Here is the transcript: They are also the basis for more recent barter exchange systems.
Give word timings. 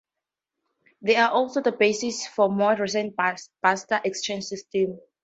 They 1.03 1.15
are 1.17 1.29
also 1.29 1.61
the 1.61 1.71
basis 1.73 2.25
for 2.25 2.49
more 2.49 2.75
recent 2.75 3.15
barter 3.15 4.01
exchange 4.03 4.45
systems. 4.45 4.99